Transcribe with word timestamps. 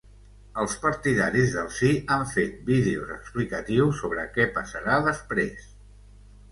Els 0.61 0.71
partidaris 0.85 1.51
del 1.57 1.67
‘sí’ 1.75 1.91
han 2.15 2.25
fet 2.31 2.57
vídeos 2.73 3.13
explicatius 3.19 4.03
sobre 4.05 4.27
què 4.39 4.53
passarà 4.59 5.01
després. 5.13 5.71